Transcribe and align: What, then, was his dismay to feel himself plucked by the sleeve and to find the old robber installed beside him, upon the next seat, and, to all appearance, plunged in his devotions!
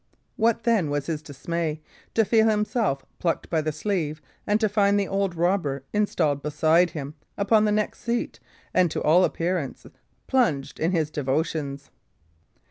What, 0.35 0.63
then, 0.63 0.89
was 0.89 1.05
his 1.05 1.21
dismay 1.21 1.79
to 2.15 2.25
feel 2.25 2.49
himself 2.49 3.05
plucked 3.19 3.51
by 3.51 3.61
the 3.61 3.71
sleeve 3.71 4.19
and 4.47 4.59
to 4.59 4.67
find 4.67 4.99
the 4.99 5.07
old 5.07 5.35
robber 5.35 5.83
installed 5.93 6.41
beside 6.41 6.89
him, 6.89 7.13
upon 7.37 7.65
the 7.65 7.71
next 7.71 7.99
seat, 7.99 8.39
and, 8.73 8.89
to 8.89 9.03
all 9.03 9.23
appearance, 9.23 9.85
plunged 10.25 10.79
in 10.79 10.89
his 10.91 11.11
devotions! 11.11 11.91